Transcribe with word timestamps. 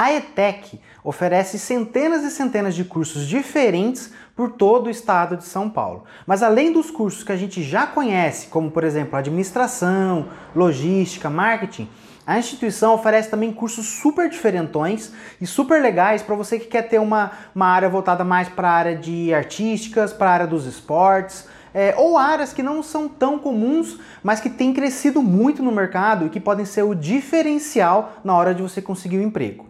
A 0.00 0.14
ETEC 0.14 0.80
oferece 1.04 1.58
centenas 1.58 2.24
e 2.24 2.30
centenas 2.30 2.74
de 2.74 2.84
cursos 2.84 3.26
diferentes 3.26 4.10
por 4.34 4.52
todo 4.52 4.86
o 4.86 4.90
estado 4.90 5.36
de 5.36 5.44
São 5.44 5.68
Paulo. 5.68 6.04
Mas 6.26 6.42
além 6.42 6.72
dos 6.72 6.90
cursos 6.90 7.22
que 7.22 7.32
a 7.32 7.36
gente 7.36 7.62
já 7.62 7.86
conhece, 7.86 8.46
como 8.46 8.70
por 8.70 8.82
exemplo 8.82 9.18
administração, 9.18 10.28
logística, 10.56 11.28
marketing, 11.28 11.86
a 12.26 12.38
instituição 12.38 12.94
oferece 12.94 13.28
também 13.28 13.52
cursos 13.52 13.84
super 14.00 14.30
diferentões 14.30 15.12
e 15.38 15.46
super 15.46 15.82
legais 15.82 16.22
para 16.22 16.34
você 16.34 16.58
que 16.58 16.68
quer 16.68 16.88
ter 16.88 16.98
uma, 16.98 17.32
uma 17.54 17.66
área 17.66 17.90
voltada 17.90 18.24
mais 18.24 18.48
para 18.48 18.70
a 18.70 18.72
área 18.72 18.96
de 18.96 19.34
artísticas, 19.34 20.14
para 20.14 20.30
a 20.30 20.32
área 20.32 20.46
dos 20.46 20.64
esportes, 20.64 21.46
é, 21.74 21.94
ou 21.98 22.16
áreas 22.16 22.54
que 22.54 22.62
não 22.62 22.82
são 22.82 23.06
tão 23.06 23.38
comuns, 23.38 23.98
mas 24.22 24.40
que 24.40 24.48
têm 24.48 24.72
crescido 24.72 25.22
muito 25.22 25.62
no 25.62 25.70
mercado 25.70 26.24
e 26.24 26.30
que 26.30 26.40
podem 26.40 26.64
ser 26.64 26.84
o 26.84 26.94
diferencial 26.94 28.14
na 28.24 28.34
hora 28.34 28.54
de 28.54 28.62
você 28.62 28.80
conseguir 28.80 29.18
um 29.18 29.22
emprego. 29.22 29.69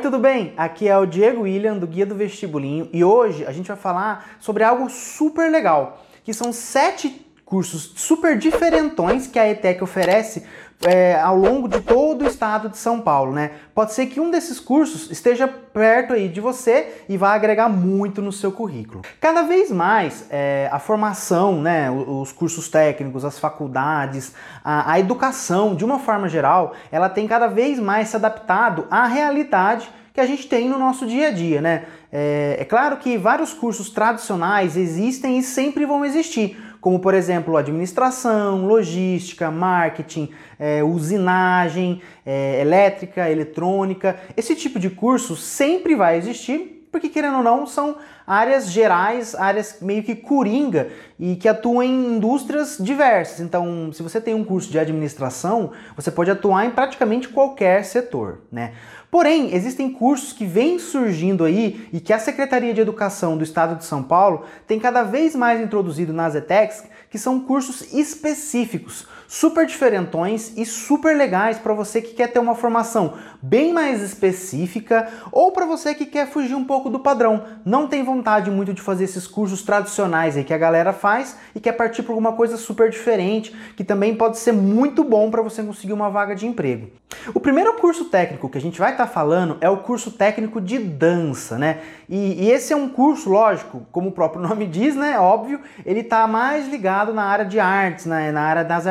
Tudo 0.00 0.18
bem? 0.18 0.54
Aqui 0.56 0.88
é 0.88 0.96
o 0.96 1.04
Diego 1.04 1.42
William 1.42 1.76
do 1.76 1.86
Guia 1.86 2.06
do 2.06 2.14
Vestibulinho 2.14 2.88
e 2.90 3.04
hoje 3.04 3.44
a 3.44 3.52
gente 3.52 3.68
vai 3.68 3.76
falar 3.76 4.36
sobre 4.40 4.64
algo 4.64 4.88
super 4.88 5.50
legal, 5.50 6.02
que 6.24 6.32
são 6.32 6.54
sete 6.54 7.29
cursos 7.50 7.92
super 7.96 8.38
diferentões 8.38 9.26
que 9.26 9.36
a 9.36 9.50
ETEC 9.50 9.82
oferece 9.82 10.44
é, 10.86 11.20
ao 11.20 11.36
longo 11.36 11.68
de 11.68 11.80
todo 11.80 12.22
o 12.22 12.26
estado 12.28 12.68
de 12.68 12.78
São 12.78 13.00
Paulo, 13.00 13.32
né? 13.32 13.50
Pode 13.74 13.92
ser 13.92 14.06
que 14.06 14.20
um 14.20 14.30
desses 14.30 14.60
cursos 14.60 15.10
esteja 15.10 15.48
perto 15.48 16.14
aí 16.14 16.28
de 16.28 16.40
você 16.40 17.02
e 17.08 17.16
vá 17.16 17.34
agregar 17.34 17.68
muito 17.68 18.22
no 18.22 18.30
seu 18.30 18.52
currículo. 18.52 19.02
Cada 19.20 19.42
vez 19.42 19.70
mais 19.70 20.26
é, 20.30 20.68
a 20.72 20.78
formação, 20.78 21.60
né, 21.60 21.90
os 21.90 22.30
cursos 22.30 22.68
técnicos, 22.68 23.24
as 23.24 23.38
faculdades, 23.38 24.32
a, 24.64 24.92
a 24.92 25.00
educação, 25.00 25.74
de 25.74 25.84
uma 25.84 25.98
forma 25.98 26.28
geral, 26.28 26.72
ela 26.90 27.08
tem 27.08 27.26
cada 27.26 27.48
vez 27.48 27.80
mais 27.80 28.08
se 28.08 28.16
adaptado 28.16 28.86
à 28.88 29.06
realidade 29.06 29.90
que 30.14 30.20
a 30.20 30.26
gente 30.26 30.48
tem 30.48 30.68
no 30.68 30.78
nosso 30.78 31.06
dia 31.06 31.28
a 31.28 31.30
dia, 31.30 31.60
né? 31.60 31.84
É, 32.12 32.56
é 32.60 32.64
claro 32.64 32.96
que 32.96 33.18
vários 33.18 33.52
cursos 33.52 33.90
tradicionais 33.90 34.76
existem 34.76 35.38
e 35.38 35.42
sempre 35.42 35.84
vão 35.84 36.04
existir 36.04 36.69
como 36.80 36.98
por 36.98 37.14
exemplo 37.14 37.56
administração, 37.56 38.66
logística, 38.66 39.50
marketing, 39.50 40.30
é, 40.58 40.82
usinagem, 40.82 42.00
é, 42.24 42.60
elétrica, 42.60 43.28
eletrônica. 43.30 44.18
Esse 44.36 44.54
tipo 44.54 44.78
de 44.78 44.90
curso 44.90 45.36
sempre 45.36 45.94
vai 45.94 46.16
existir, 46.16 46.79
porque 46.90 47.08
querendo 47.08 47.36
ou 47.36 47.42
não, 47.42 47.66
são 47.66 47.96
áreas 48.26 48.70
gerais, 48.70 49.34
áreas 49.34 49.78
meio 49.80 50.02
que 50.02 50.14
coringa 50.14 50.88
e 51.18 51.36
que 51.36 51.48
atuam 51.48 51.82
em 51.82 52.16
indústrias 52.16 52.78
diversas. 52.80 53.40
Então, 53.40 53.92
se 53.92 54.02
você 54.02 54.20
tem 54.20 54.34
um 54.34 54.44
curso 54.44 54.70
de 54.70 54.78
administração, 54.78 55.70
você 55.94 56.10
pode 56.10 56.30
atuar 56.30 56.66
em 56.66 56.70
praticamente 56.70 57.28
qualquer 57.28 57.84
setor, 57.84 58.40
né? 58.50 58.72
Porém, 59.10 59.54
existem 59.54 59.92
cursos 59.92 60.32
que 60.32 60.44
vêm 60.44 60.78
surgindo 60.78 61.44
aí 61.44 61.88
e 61.92 61.98
que 61.98 62.12
a 62.12 62.18
Secretaria 62.18 62.72
de 62.72 62.80
Educação 62.80 63.36
do 63.36 63.42
Estado 63.42 63.76
de 63.76 63.84
São 63.84 64.02
Paulo 64.02 64.44
tem 64.68 64.78
cada 64.78 65.02
vez 65.02 65.34
mais 65.34 65.60
introduzido 65.60 66.12
nas 66.12 66.36
ETECs, 66.36 66.84
que 67.10 67.18
são 67.18 67.40
cursos 67.40 67.92
específicos, 67.92 69.08
super 69.30 69.64
diferentões 69.64 70.52
e 70.56 70.66
super 70.66 71.16
legais 71.16 71.56
para 71.56 71.72
você 71.72 72.02
que 72.02 72.14
quer 72.14 72.32
ter 72.32 72.40
uma 72.40 72.56
formação 72.56 73.14
bem 73.40 73.72
mais 73.72 74.02
específica 74.02 75.06
ou 75.30 75.52
para 75.52 75.64
você 75.64 75.94
que 75.94 76.04
quer 76.04 76.26
fugir 76.26 76.56
um 76.56 76.64
pouco 76.64 76.90
do 76.90 76.98
padrão, 76.98 77.44
não 77.64 77.86
tem 77.86 78.02
vontade 78.02 78.50
muito 78.50 78.74
de 78.74 78.82
fazer 78.82 79.04
esses 79.04 79.28
cursos 79.28 79.62
tradicionais 79.62 80.36
aí 80.36 80.42
que 80.42 80.52
a 80.52 80.58
galera 80.58 80.92
faz 80.92 81.36
e 81.54 81.60
quer 81.60 81.74
partir 81.74 82.02
para 82.02 82.10
alguma 82.10 82.32
coisa 82.32 82.56
super 82.56 82.90
diferente, 82.90 83.54
que 83.76 83.84
também 83.84 84.16
pode 84.16 84.36
ser 84.36 84.50
muito 84.50 85.04
bom 85.04 85.30
para 85.30 85.42
você 85.42 85.62
conseguir 85.62 85.92
uma 85.92 86.10
vaga 86.10 86.34
de 86.34 86.48
emprego. 86.48 86.90
O 87.34 87.40
primeiro 87.40 87.74
curso 87.74 88.06
técnico 88.06 88.48
que 88.48 88.58
a 88.58 88.60
gente 88.60 88.78
vai 88.78 88.92
estar 88.92 89.06
tá 89.06 89.12
falando 89.12 89.58
é 89.60 89.68
o 89.68 89.78
curso 89.78 90.10
técnico 90.10 90.60
de 90.60 90.78
dança, 90.78 91.58
né? 91.58 91.78
E, 92.08 92.44
e, 92.44 92.50
esse 92.50 92.72
é 92.72 92.76
um 92.76 92.88
curso, 92.88 93.30
lógico, 93.30 93.86
como 93.92 94.08
o 94.08 94.12
próprio 94.12 94.40
nome 94.46 94.66
diz, 94.66 94.96
né? 94.96 95.18
Óbvio, 95.18 95.60
ele 95.84 96.00
está 96.00 96.26
mais 96.26 96.68
ligado 96.68 97.12
na 97.12 97.24
área 97.24 97.44
de 97.44 97.60
artes, 97.60 98.06
né? 98.06 98.32
na 98.32 98.42
área 98.42 98.64
das, 98.64 98.86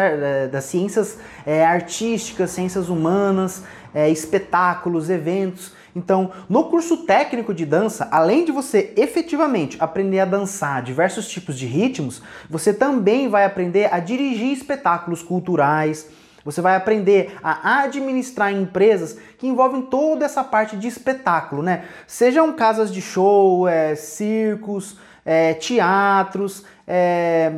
das 0.47 0.65
ciências 0.65 1.17
é, 1.45 1.65
artísticas, 1.65 2.51
ciências 2.51 2.89
humanas, 2.89 3.63
é, 3.93 4.09
espetáculos, 4.09 5.09
eventos. 5.09 5.73
Então, 5.95 6.31
no 6.47 6.65
curso 6.65 6.97
técnico 6.97 7.53
de 7.53 7.65
dança, 7.65 8.07
além 8.11 8.45
de 8.45 8.51
você 8.51 8.93
efetivamente 8.95 9.77
aprender 9.79 10.19
a 10.19 10.25
dançar 10.25 10.83
diversos 10.83 11.27
tipos 11.27 11.57
de 11.57 11.65
ritmos, 11.65 12.21
você 12.49 12.73
também 12.73 13.27
vai 13.27 13.43
aprender 13.43 13.93
a 13.93 13.99
dirigir 13.99 14.53
espetáculos 14.53 15.23
culturais 15.23 16.07
você 16.43 16.61
vai 16.61 16.75
aprender 16.75 17.37
a 17.43 17.83
administrar 17.83 18.51
empresas 18.51 19.17
que 19.37 19.47
envolvem 19.47 19.81
toda 19.81 20.25
essa 20.25 20.43
parte 20.43 20.77
de 20.77 20.87
espetáculo, 20.87 21.61
né? 21.61 21.85
Sejam 22.07 22.53
casas 22.53 22.91
de 22.91 23.01
show, 23.01 23.67
é, 23.67 23.95
circos, 23.95 24.97
é, 25.25 25.53
teatros, 25.53 26.65
é, 26.87 27.51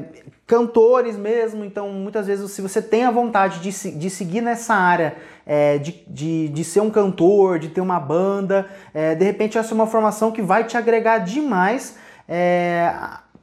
cantores 0.46 1.16
mesmo. 1.16 1.64
Então, 1.64 1.90
muitas 1.90 2.28
vezes, 2.28 2.52
se 2.52 2.62
você 2.62 2.82
tem 2.82 3.06
a 3.06 3.12
vontade 3.12 3.60
de, 3.60 3.92
de 3.92 4.10
seguir 4.10 4.42
nessa 4.42 4.74
área, 4.74 5.16
é, 5.46 5.78
de, 5.78 6.04
de, 6.08 6.50
de, 6.50 6.64
ser 6.64 6.82
um 6.82 6.90
cantor, 6.90 7.60
de 7.60 7.70
ter 7.70 7.82
uma 7.82 8.00
banda, 8.00 8.68
é, 8.94 9.16
de 9.16 9.24
repente 9.24 9.58
essa 9.58 9.74
é 9.74 9.76
uma 9.76 9.88
formação 9.88 10.32
que 10.32 10.42
vai 10.42 10.66
te 10.66 10.78
agregar 10.78 11.20
demais 11.20 11.98
é, 12.28 12.94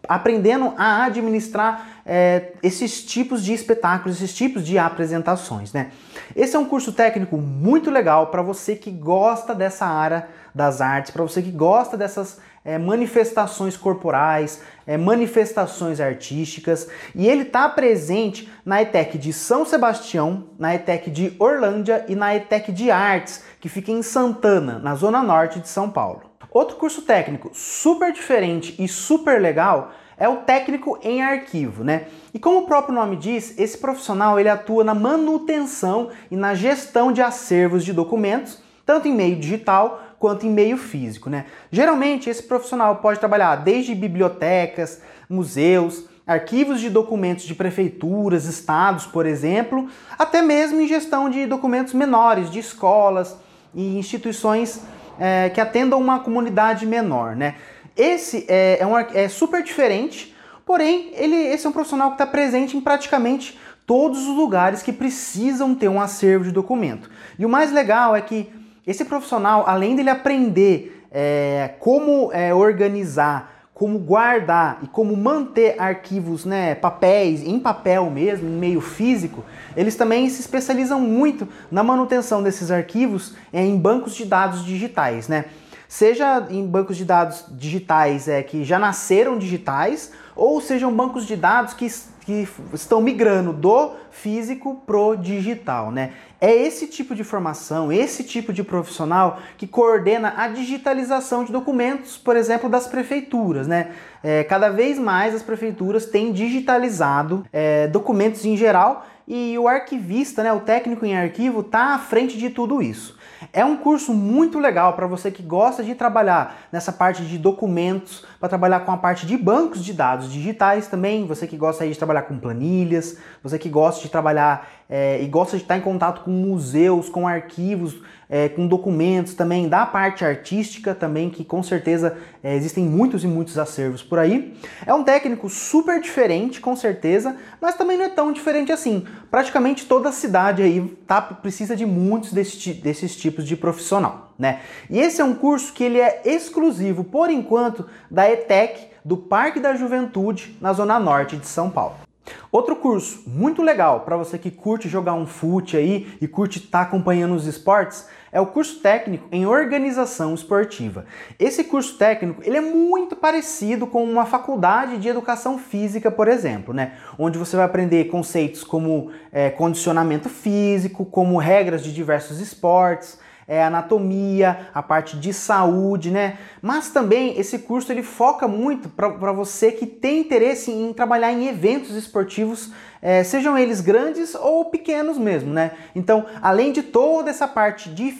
aprendendo 0.06 0.74
a 0.76 1.04
administrar 1.04 2.00
é, 2.04 2.52
esses 2.62 3.04
tipos 3.04 3.44
de 3.44 3.52
espetáculos, 3.52 4.16
esses 4.16 4.34
tipos 4.34 4.64
de 4.64 4.78
apresentações. 4.78 5.72
Né? 5.72 5.90
Esse 6.34 6.56
é 6.56 6.58
um 6.58 6.64
curso 6.64 6.92
técnico 6.92 7.36
muito 7.36 7.90
legal 7.90 8.28
para 8.28 8.42
você 8.42 8.74
que 8.74 8.90
gosta 8.90 9.54
dessa 9.54 9.86
área 9.86 10.28
das 10.54 10.80
artes, 10.80 11.10
para 11.10 11.22
você 11.22 11.42
que 11.42 11.50
gosta 11.50 11.96
dessas 11.96 12.38
é, 12.64 12.76
manifestações 12.78 13.76
corporais, 13.76 14.60
é, 14.86 14.96
manifestações 14.96 16.00
artísticas, 16.00 16.88
e 17.14 17.28
ele 17.28 17.42
está 17.42 17.68
presente 17.68 18.50
na 18.64 18.82
ETEC 18.82 19.16
de 19.18 19.32
São 19.32 19.64
Sebastião, 19.64 20.48
na 20.58 20.74
ETEC 20.74 21.10
de 21.10 21.34
Orlândia 21.38 22.04
e 22.08 22.14
na 22.14 22.34
ETEC 22.34 22.72
de 22.72 22.90
Artes, 22.90 23.42
que 23.60 23.68
fica 23.68 23.92
em 23.92 24.02
Santana, 24.02 24.78
na 24.78 24.94
zona 24.94 25.22
norte 25.22 25.60
de 25.60 25.68
São 25.68 25.88
Paulo. 25.88 26.27
Outro 26.50 26.76
curso 26.76 27.02
técnico 27.02 27.50
super 27.52 28.12
diferente 28.12 28.74
e 28.78 28.88
super 28.88 29.40
legal 29.40 29.92
é 30.16 30.28
o 30.28 30.38
técnico 30.38 30.98
em 31.02 31.22
arquivo, 31.22 31.84
né? 31.84 32.06
E 32.34 32.38
como 32.38 32.60
o 32.60 32.66
próprio 32.66 32.94
nome 32.94 33.16
diz, 33.16 33.56
esse 33.58 33.78
profissional 33.78 34.38
ele 34.38 34.48
atua 34.48 34.82
na 34.82 34.94
manutenção 34.94 36.10
e 36.30 36.36
na 36.36 36.54
gestão 36.54 37.12
de 37.12 37.22
acervos 37.22 37.84
de 37.84 37.92
documentos, 37.92 38.60
tanto 38.84 39.06
em 39.06 39.14
meio 39.14 39.36
digital 39.36 40.02
quanto 40.18 40.46
em 40.46 40.50
meio 40.50 40.76
físico, 40.76 41.30
né? 41.30 41.46
Geralmente 41.70 42.28
esse 42.28 42.42
profissional 42.42 42.96
pode 42.96 43.20
trabalhar 43.20 43.56
desde 43.56 43.94
bibliotecas, 43.94 45.00
museus, 45.28 46.04
arquivos 46.26 46.80
de 46.80 46.90
documentos 46.90 47.44
de 47.44 47.54
prefeituras, 47.54 48.44
estados, 48.44 49.06
por 49.06 49.24
exemplo, 49.24 49.88
até 50.18 50.42
mesmo 50.42 50.80
em 50.80 50.88
gestão 50.88 51.30
de 51.30 51.46
documentos 51.46 51.94
menores 51.94 52.50
de 52.50 52.58
escolas 52.58 53.36
e 53.74 53.96
instituições 53.98 54.82
é, 55.18 55.50
que 55.50 55.60
atendam 55.60 56.00
uma 56.00 56.20
comunidade 56.20 56.86
menor, 56.86 57.34
né? 57.36 57.54
Esse 57.96 58.46
é, 58.48 58.78
é, 58.80 58.86
um, 58.86 58.96
é 58.96 59.28
super 59.28 59.62
diferente, 59.62 60.34
porém, 60.64 61.10
ele, 61.14 61.34
esse 61.34 61.66
é 61.66 61.68
um 61.68 61.72
profissional 61.72 62.10
que 62.10 62.14
está 62.14 62.26
presente 62.26 62.76
em 62.76 62.80
praticamente 62.80 63.58
todos 63.84 64.26
os 64.28 64.36
lugares 64.36 64.82
que 64.82 64.92
precisam 64.92 65.74
ter 65.74 65.88
um 65.88 66.00
acervo 66.00 66.44
de 66.44 66.52
documento. 66.52 67.10
E 67.38 67.44
o 67.44 67.48
mais 67.48 67.72
legal 67.72 68.14
é 68.14 68.20
que 68.20 68.52
esse 68.86 69.04
profissional, 69.04 69.64
além 69.66 69.96
dele 69.96 70.10
aprender 70.10 71.04
é, 71.10 71.74
como 71.80 72.30
é, 72.32 72.54
organizar, 72.54 73.57
como 73.78 73.96
guardar 74.00 74.80
e 74.82 74.88
como 74.88 75.16
manter 75.16 75.80
arquivos, 75.80 76.44
né, 76.44 76.74
papéis, 76.74 77.46
em 77.46 77.60
papel 77.60 78.10
mesmo, 78.10 78.48
em 78.48 78.58
meio 78.58 78.80
físico, 78.80 79.44
eles 79.76 79.94
também 79.94 80.28
se 80.28 80.40
especializam 80.40 81.00
muito 81.00 81.46
na 81.70 81.84
manutenção 81.84 82.42
desses 82.42 82.72
arquivos 82.72 83.34
é, 83.52 83.64
em 83.64 83.78
bancos 83.78 84.16
de 84.16 84.24
dados 84.24 84.64
digitais, 84.64 85.28
né? 85.28 85.44
seja 85.88 86.46
em 86.50 86.66
bancos 86.66 86.96
de 86.96 87.04
dados 87.04 87.44
digitais 87.48 88.28
é, 88.28 88.42
que 88.42 88.64
já 88.64 88.78
nasceram 88.78 89.38
digitais, 89.38 90.12
ou 90.36 90.60
sejam 90.60 90.92
bancos 90.92 91.24
de 91.24 91.34
dados 91.34 91.72
que, 91.72 91.88
que 92.28 92.46
estão 92.74 93.00
migrando 93.00 93.54
do 93.54 93.92
físico 94.10 94.82
pro 94.86 95.16
digital, 95.16 95.90
né? 95.90 96.12
É 96.38 96.54
esse 96.54 96.86
tipo 96.86 97.14
de 97.14 97.24
formação, 97.24 97.90
esse 97.90 98.22
tipo 98.22 98.52
de 98.52 98.62
profissional 98.62 99.38
que 99.56 99.66
coordena 99.66 100.34
a 100.36 100.46
digitalização 100.46 101.42
de 101.42 101.50
documentos, 101.50 102.18
por 102.18 102.36
exemplo, 102.36 102.68
das 102.68 102.86
prefeituras, 102.86 103.66
né? 103.66 103.92
É, 104.22 104.44
cada 104.44 104.68
vez 104.68 104.98
mais 104.98 105.34
as 105.34 105.42
prefeituras 105.42 106.04
têm 106.04 106.30
digitalizado 106.30 107.46
é, 107.50 107.86
documentos 107.86 108.44
em 108.44 108.58
geral 108.58 109.06
e 109.28 109.58
o 109.58 109.68
arquivista, 109.68 110.42
né, 110.42 110.50
o 110.50 110.60
técnico 110.60 111.04
em 111.04 111.14
arquivo, 111.14 111.60
está 111.60 111.94
à 111.94 111.98
frente 111.98 112.38
de 112.38 112.48
tudo 112.48 112.80
isso. 112.80 113.18
É 113.52 113.62
um 113.62 113.76
curso 113.76 114.14
muito 114.14 114.58
legal 114.58 114.94
para 114.94 115.06
você 115.06 115.30
que 115.30 115.42
gosta 115.42 115.84
de 115.84 115.94
trabalhar 115.94 116.56
nessa 116.72 116.90
parte 116.90 117.22
de 117.22 117.36
documentos, 117.36 118.24
para 118.40 118.48
trabalhar 118.48 118.80
com 118.80 118.90
a 118.90 118.96
parte 118.96 119.26
de 119.26 119.36
bancos 119.36 119.84
de 119.84 119.92
dados 119.92 120.32
digitais 120.32 120.88
também, 120.88 121.26
você 121.26 121.46
que 121.46 121.58
gosta 121.58 121.86
de 121.86 121.94
trabalhar 121.94 122.22
com 122.22 122.38
planilhas, 122.38 123.18
você 123.42 123.58
que 123.58 123.68
gosta 123.68 124.00
de 124.00 124.08
trabalhar 124.08 124.66
é, 124.88 125.22
e 125.22 125.26
gosta 125.26 125.56
de 125.56 125.62
estar 125.62 125.76
em 125.76 125.82
contato 125.82 126.24
com 126.24 126.30
museus, 126.30 127.08
com 127.08 127.28
arquivos, 127.28 127.96
é, 128.30 128.48
com 128.48 128.66
documentos 128.66 129.34
também 129.34 129.68
da 129.68 129.86
parte 129.86 130.24
artística 130.24 130.94
também, 130.94 131.30
que 131.30 131.44
com 131.44 131.62
certeza 131.62 132.16
é, 132.42 132.54
existem 132.54 132.84
muitos 132.84 133.24
e 133.24 133.26
muitos 133.26 133.58
acervos 133.58 134.02
por 134.02 134.18
aí. 134.18 134.54
É 134.86 134.92
um 134.92 135.02
técnico 135.02 135.48
super 135.48 136.00
diferente, 136.00 136.60
com 136.60 136.76
certeza, 136.76 137.36
mas 137.60 137.76
também 137.76 137.96
não 137.96 138.04
é 138.04 138.08
tão 138.08 138.32
diferente 138.32 138.72
assim. 138.72 139.06
Praticamente 139.30 139.86
toda 139.86 140.12
cidade 140.12 140.62
aí 140.62 140.80
tá, 141.06 141.20
precisa 141.20 141.74
de 141.76 141.86
muitos 141.86 142.32
desse, 142.32 142.72
desses 142.74 143.16
tipos 143.16 143.46
de 143.46 143.56
profissional, 143.56 144.32
né? 144.38 144.60
E 144.90 144.98
esse 144.98 145.20
é 145.20 145.24
um 145.24 145.34
curso 145.34 145.72
que 145.72 145.84
ele 145.84 145.98
é 145.98 146.22
exclusivo, 146.24 147.04
por 147.04 147.30
enquanto, 147.30 147.86
da 148.10 148.30
ETEC, 148.30 148.88
do 149.04 149.16
Parque 149.16 149.60
da 149.60 149.74
Juventude, 149.74 150.56
na 150.60 150.72
Zona 150.72 150.98
Norte 150.98 151.36
de 151.36 151.46
São 151.46 151.70
Paulo. 151.70 152.07
Outro 152.50 152.76
curso 152.76 153.22
muito 153.26 153.62
legal 153.62 154.00
para 154.00 154.16
você 154.16 154.38
que 154.38 154.50
curte 154.50 154.88
jogar 154.88 155.12
um 155.12 155.26
fute 155.26 155.76
aí 155.76 156.08
e 156.20 156.26
curte 156.26 156.58
estar 156.58 156.78
tá 156.78 156.84
acompanhando 156.84 157.34
os 157.34 157.46
esportes 157.46 158.06
é 158.32 158.40
o 158.40 158.46
curso 158.46 158.80
técnico 158.80 159.26
em 159.30 159.46
organização 159.46 160.34
esportiva. 160.34 161.04
Esse 161.38 161.64
curso 161.64 161.96
técnico 161.96 162.42
ele 162.44 162.56
é 162.56 162.60
muito 162.60 163.16
parecido 163.16 163.86
com 163.86 164.02
uma 164.02 164.24
faculdade 164.24 164.96
de 164.96 165.08
educação 165.08 165.58
física, 165.58 166.10
por 166.10 166.26
exemplo, 166.26 166.72
né? 166.72 166.94
onde 167.18 167.38
você 167.38 167.56
vai 167.56 167.66
aprender 167.66 168.04
conceitos 168.06 168.64
como 168.64 169.10
é, 169.30 169.50
condicionamento 169.50 170.28
físico, 170.28 171.04
como 171.04 171.36
regras 171.38 171.82
de 171.82 171.92
diversos 171.92 172.40
esportes, 172.40 173.18
é, 173.48 173.64
anatomia, 173.64 174.68
a 174.74 174.82
parte 174.82 175.16
de 175.16 175.32
saúde, 175.32 176.10
né? 176.10 176.36
Mas 176.60 176.90
também 176.90 177.40
esse 177.40 177.60
curso 177.60 177.90
ele 177.90 178.02
foca 178.02 178.46
muito 178.46 178.90
para 178.90 179.32
você 179.32 179.72
que 179.72 179.86
tem 179.86 180.20
interesse 180.20 180.70
em 180.70 180.92
trabalhar 180.92 181.32
em 181.32 181.48
eventos 181.48 181.96
esportivos, 181.96 182.70
é, 183.00 183.24
sejam 183.24 183.56
eles 183.56 183.80
grandes 183.80 184.34
ou 184.34 184.66
pequenos 184.66 185.16
mesmo, 185.16 185.52
né? 185.52 185.72
Então, 185.94 186.26
além 186.42 186.72
de 186.72 186.82
toda 186.82 187.30
essa 187.30 187.48
parte 187.48 187.88
de 187.88 188.12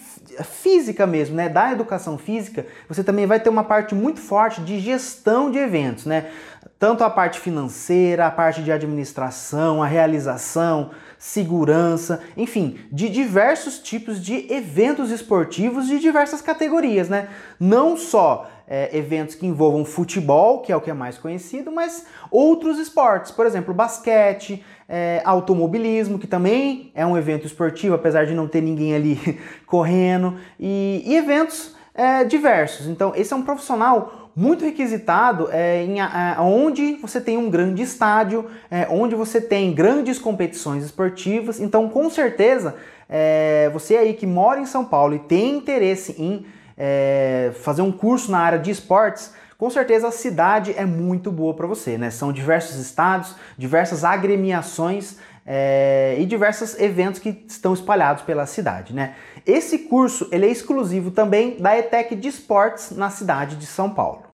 física 0.45 1.07
mesmo, 1.07 1.35
né, 1.35 1.49
da 1.49 1.73
educação 1.73 2.17
física, 2.17 2.67
você 2.89 3.03
também 3.03 3.27
vai 3.27 3.41
ter 3.41 3.51
uma 3.51 3.65
parte 3.65 3.95
muito 3.95 4.21
forte 4.21 4.61
de 4.61 4.79
gestão 4.79 5.51
de 5.51 5.59
eventos, 5.59 6.07
né? 6.07 6.31
Tanto 6.79 7.03
a 7.03 7.11
parte 7.11 7.41
financeira, 7.41 8.27
a 8.27 8.31
parte 8.31 8.63
de 8.63 8.71
administração, 8.71 9.83
a 9.83 9.87
realização, 9.87 10.91
segurança, 11.19 12.21
enfim, 12.37 12.79
de 12.93 13.09
diversos 13.09 13.81
tipos 13.81 14.23
de 14.23 14.47
eventos 14.53 15.11
esportivos 15.11 15.89
de 15.89 15.99
diversas 15.99 16.41
categorias, 16.41 17.09
né? 17.09 17.29
Não 17.59 17.97
só 17.97 18.49
é, 18.69 18.97
eventos 18.97 19.35
que 19.35 19.45
envolvam 19.45 19.85
futebol, 19.85 20.61
que 20.61 20.71
é 20.71 20.77
o 20.77 20.81
que 20.81 20.91
é 20.91 20.95
mais 20.95 21.19
conhecido, 21.19 21.73
mas 21.73 22.07
outros 22.31 22.79
esportes, 22.79 23.33
por 23.33 23.45
exemplo, 23.45 23.75
basquete, 23.75 24.65
é, 24.89 25.21
automobilismo, 25.25 26.19
que 26.19 26.29
também 26.29 26.93
é 26.95 27.05
um 27.05 27.17
evento 27.17 27.45
esportivo, 27.45 27.97
apesar 27.97 28.25
de 28.25 28.35
não 28.35 28.47
ter 28.47 28.61
ninguém 28.61 28.95
ali 28.95 29.41
correndo, 29.67 30.37
e, 30.61 31.03
e 31.05 31.17
eventos 31.17 31.75
é, 31.93 32.23
diversos. 32.23 32.87
Então, 32.87 33.13
esse 33.17 33.33
é 33.33 33.37
um 33.37 33.43
profissional 33.43 34.18
muito 34.39 34.65
requisitado 34.65 35.49
é, 35.51 35.83
em 35.83 36.01
a, 36.01 36.37
onde 36.39 36.93
você 37.03 37.21
tem 37.21 37.37
um 37.37 37.51
grande 37.51 37.83
estádio, 37.83 38.47
é, 38.71 38.87
onde 38.89 39.17
você 39.17 39.41
tem 39.41 39.75
grandes 39.75 40.17
competições 40.17 40.85
esportivas. 40.85 41.59
Então, 41.59 41.89
com 41.89 42.09
certeza, 42.09 42.77
é, 43.09 43.69
você 43.73 43.97
aí 43.97 44.15
que 44.15 44.29
mora 44.29 44.61
em 44.61 44.65
São 44.65 44.85
Paulo 44.85 45.17
e 45.17 45.19
tem 45.19 45.57
interesse 45.57 46.15
em 46.17 46.47
é, 46.77 47.51
fazer 47.63 47.83
um 47.83 47.91
curso 47.91 48.31
na 48.31 48.39
área 48.39 48.61
de 48.61 48.71
esportes, 48.71 49.35
com 49.59 49.69
certeza 49.71 50.07
a 50.07 50.13
cidade 50.13 50.73
é 50.77 50.87
muito 50.87 51.33
boa 51.33 51.53
para 51.53 51.67
você, 51.67 51.99
né? 51.99 52.09
São 52.09 52.33
diversos 52.33 52.77
estados, 52.77 53.35
diversas 53.59 54.05
agremiações 54.05 55.17
é, 55.45 56.15
e 56.17 56.25
diversos 56.25 56.79
eventos 56.79 57.19
que 57.19 57.45
estão 57.49 57.75
espalhados 57.75 58.23
pela 58.23 58.47
cidade, 58.47 58.95
né? 58.95 59.17
Esse 59.45 59.79
curso 59.79 60.29
ele 60.31 60.47
é 60.47 60.49
exclusivo 60.49 61.11
também 61.11 61.57
da 61.59 61.77
ETEC 61.77 62.15
de 62.15 62.29
Esportes 62.29 62.93
na 62.93 63.11
cidade 63.11 63.57
de 63.57 63.67
São 63.67 63.91
Paulo. 63.91 64.28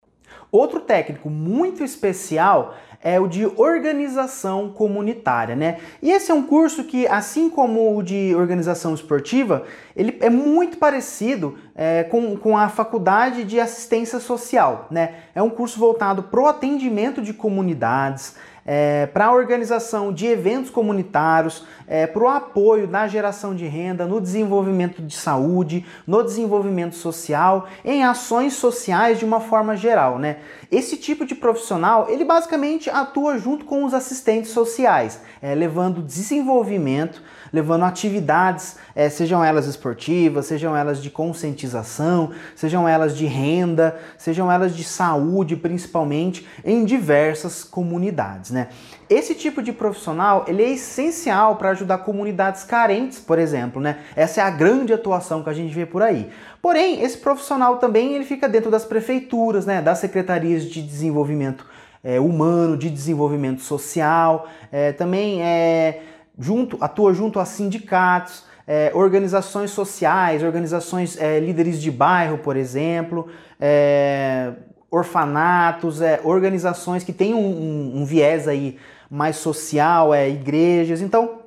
Outro 0.54 0.78
técnico 0.78 1.28
muito 1.28 1.82
especial 1.82 2.76
é 3.02 3.18
o 3.18 3.26
de 3.26 3.44
organização 3.44 4.70
comunitária, 4.70 5.56
né? 5.56 5.78
E 6.00 6.12
esse 6.12 6.30
é 6.30 6.34
um 6.34 6.44
curso 6.44 6.84
que, 6.84 7.08
assim 7.08 7.50
como 7.50 7.98
o 7.98 8.04
de 8.04 8.32
organização 8.36 8.94
esportiva, 8.94 9.64
ele 9.96 10.16
é 10.20 10.30
muito 10.30 10.78
parecido 10.78 11.58
é, 11.74 12.04
com, 12.04 12.36
com 12.36 12.56
a 12.56 12.68
faculdade 12.68 13.42
de 13.42 13.58
assistência 13.58 14.20
social, 14.20 14.86
né? 14.92 15.14
É 15.34 15.42
um 15.42 15.50
curso 15.50 15.76
voltado 15.76 16.22
para 16.22 16.40
o 16.40 16.46
atendimento 16.46 17.20
de 17.20 17.34
comunidades, 17.34 18.36
é, 18.64 19.06
para 19.06 19.26
a 19.26 19.32
organização 19.32 20.12
de 20.12 20.26
eventos 20.26 20.70
comunitários, 20.70 21.66
é, 21.86 22.06
para 22.06 22.22
o 22.22 22.28
apoio 22.28 22.88
na 22.88 23.06
geração 23.06 23.54
de 23.54 23.66
renda, 23.66 24.06
no 24.06 24.20
desenvolvimento 24.20 25.02
de 25.02 25.14
saúde, 25.14 25.84
no 26.06 26.22
desenvolvimento 26.22 26.96
social, 26.96 27.68
em 27.84 28.04
ações 28.04 28.54
sociais 28.54 29.18
de 29.18 29.24
uma 29.24 29.40
forma 29.40 29.76
geral, 29.76 30.18
né? 30.18 30.38
Esse 30.70 30.96
tipo 30.96 31.24
de 31.24 31.34
profissional, 31.34 32.08
ele 32.08 32.24
basicamente 32.24 32.90
atua 32.90 33.38
junto 33.38 33.64
com 33.64 33.84
os 33.84 33.94
assistentes 33.94 34.50
sociais, 34.50 35.20
é, 35.40 35.54
levando 35.54 36.02
desenvolvimento, 36.02 37.22
levando 37.52 37.84
atividades, 37.84 38.76
é, 38.96 39.08
sejam 39.08 39.44
elas 39.44 39.66
esportivas, 39.66 40.46
sejam 40.46 40.76
elas 40.76 41.00
de 41.00 41.08
conscientização, 41.08 42.32
sejam 42.56 42.88
elas 42.88 43.16
de 43.16 43.26
renda, 43.26 43.96
sejam 44.18 44.50
elas 44.50 44.74
de 44.74 44.82
saúde, 44.82 45.54
principalmente, 45.54 46.44
em 46.64 46.84
diversas 46.84 47.62
comunidades, 47.62 48.50
né? 48.50 48.68
Esse 49.08 49.34
tipo 49.34 49.62
de 49.62 49.72
profissional 49.72 50.44
ele 50.48 50.62
é 50.62 50.70
essencial 50.70 51.56
para 51.56 51.70
ajudar 51.70 51.98
comunidades 51.98 52.64
carentes, 52.64 53.18
por 53.18 53.38
exemplo, 53.38 53.80
né? 53.80 53.98
Essa 54.16 54.40
é 54.40 54.44
a 54.44 54.50
grande 54.50 54.92
atuação 54.92 55.42
que 55.42 55.50
a 55.50 55.52
gente 55.52 55.74
vê 55.74 55.84
por 55.84 56.02
aí. 56.02 56.30
Porém, 56.62 57.02
esse 57.02 57.18
profissional 57.18 57.76
também 57.76 58.14
ele 58.14 58.24
fica 58.24 58.48
dentro 58.48 58.70
das 58.70 58.84
prefeituras, 58.84 59.66
né? 59.66 59.82
Das 59.82 59.98
secretarias 59.98 60.64
de 60.64 60.80
desenvolvimento 60.80 61.66
é, 62.02 62.18
humano, 62.18 62.76
de 62.76 62.88
desenvolvimento 62.88 63.60
social, 63.60 64.48
é, 64.72 64.92
também 64.92 65.42
é, 65.42 66.02
junto, 66.38 66.78
atua 66.80 67.12
junto 67.12 67.38
a 67.38 67.44
sindicatos. 67.44 68.44
É, 68.66 68.90
organizações 68.94 69.72
sociais, 69.72 70.42
organizações 70.42 71.20
é, 71.20 71.38
líderes 71.38 71.82
de 71.82 71.90
bairro, 71.90 72.38
por 72.38 72.56
exemplo, 72.56 73.28
é, 73.60 74.52
orfanatos, 74.90 76.00
é, 76.00 76.18
organizações 76.24 77.04
que 77.04 77.12
têm 77.12 77.34
um, 77.34 77.44
um, 77.44 77.92
um 78.00 78.04
viés 78.06 78.48
aí 78.48 78.78
mais 79.14 79.36
social, 79.36 80.12
é, 80.12 80.28
igrejas. 80.28 81.00
Então, 81.00 81.38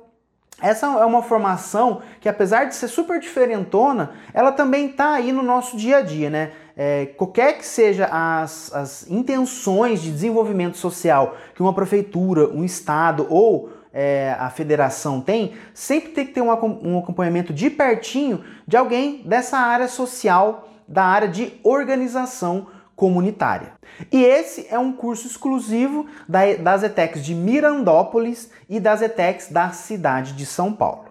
essa 0.60 0.86
é 0.86 1.04
uma 1.04 1.22
formação 1.22 2.00
que, 2.18 2.26
apesar 2.26 2.64
de 2.64 2.74
ser 2.74 2.88
super 2.88 3.20
diferentona, 3.20 4.12
ela 4.32 4.50
também 4.50 4.86
está 4.86 5.12
aí 5.12 5.32
no 5.32 5.42
nosso 5.42 5.76
dia 5.76 5.98
a 5.98 6.00
dia, 6.00 6.30
né? 6.30 6.52
É, 6.74 7.06
qualquer 7.06 7.58
que 7.58 7.66
seja 7.66 8.08
as, 8.10 8.72
as 8.72 9.10
intenções 9.10 10.00
de 10.00 10.10
desenvolvimento 10.10 10.78
social 10.78 11.36
que 11.54 11.60
uma 11.60 11.74
prefeitura, 11.74 12.48
um 12.48 12.64
estado 12.64 13.26
ou 13.28 13.70
é, 13.92 14.34
a 14.38 14.48
federação 14.48 15.20
tem, 15.20 15.52
sempre 15.74 16.12
tem 16.12 16.26
que 16.26 16.32
ter 16.32 16.40
um, 16.40 16.48
um 16.48 16.98
acompanhamento 16.98 17.52
de 17.52 17.68
pertinho 17.68 18.44
de 18.66 18.78
alguém 18.78 19.22
dessa 19.26 19.58
área 19.58 19.88
social, 19.88 20.70
da 20.86 21.04
área 21.04 21.28
de 21.28 21.52
organização 21.62 22.68
comunitária. 22.98 23.74
E 24.10 24.24
esse 24.24 24.66
é 24.68 24.76
um 24.76 24.92
curso 24.92 25.28
exclusivo 25.28 26.06
das 26.28 26.82
ETECs 26.82 27.24
de 27.24 27.32
Mirandópolis 27.32 28.50
e 28.68 28.80
das 28.80 29.00
ETECs 29.00 29.52
da 29.52 29.70
cidade 29.70 30.32
de 30.32 30.44
São 30.44 30.72
Paulo. 30.72 31.04